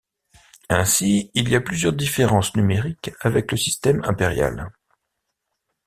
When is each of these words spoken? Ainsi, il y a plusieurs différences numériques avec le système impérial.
Ainsi, 0.69 1.29
il 1.35 1.47
y 1.49 1.55
a 1.55 1.61
plusieurs 1.61 1.93
différences 1.93 2.55
numériques 2.55 3.11
avec 3.19 3.51
le 3.51 3.57
système 3.59 4.03
impérial. 4.03 4.71